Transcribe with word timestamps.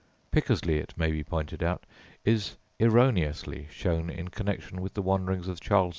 Pickersleigh, 0.31 0.79
it 0.81 0.97
may 0.97 1.11
be 1.11 1.23
pointed 1.23 1.61
out, 1.61 1.85
is 2.25 2.57
erroneously 2.79 3.67
shown 3.69 4.09
in 4.09 4.29
connection 4.29 4.81
with 4.81 4.95
the 4.95 5.01
wanderings 5.03 5.47
of 5.47 5.59
Charles 5.61 5.89
II. 5.89 5.89